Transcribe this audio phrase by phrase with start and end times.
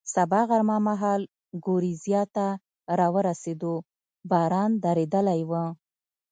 [0.15, 1.21] سبا غرمه مهال
[1.65, 2.47] ګورېزیا ته
[2.99, 3.75] را ورسېدو،
[4.29, 5.51] باران درېدلی و.